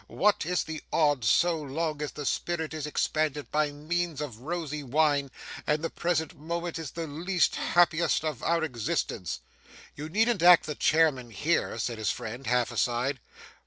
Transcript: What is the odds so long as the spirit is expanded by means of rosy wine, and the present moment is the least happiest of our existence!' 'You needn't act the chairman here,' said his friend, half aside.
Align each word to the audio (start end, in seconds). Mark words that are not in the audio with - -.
What 0.07 0.47
is 0.47 0.63
the 0.63 0.81
odds 0.91 1.29
so 1.29 1.61
long 1.61 2.01
as 2.01 2.13
the 2.13 2.25
spirit 2.25 2.73
is 2.73 2.87
expanded 2.87 3.51
by 3.51 3.69
means 3.71 4.19
of 4.19 4.39
rosy 4.39 4.81
wine, 4.81 5.29
and 5.67 5.83
the 5.83 5.91
present 5.91 6.35
moment 6.35 6.79
is 6.79 6.89
the 6.89 7.05
least 7.05 7.55
happiest 7.55 8.25
of 8.25 8.41
our 8.41 8.63
existence!' 8.63 9.41
'You 9.95 10.09
needn't 10.09 10.41
act 10.41 10.65
the 10.65 10.73
chairman 10.73 11.29
here,' 11.29 11.77
said 11.77 11.99
his 11.99 12.09
friend, 12.09 12.47
half 12.47 12.71
aside. 12.71 13.19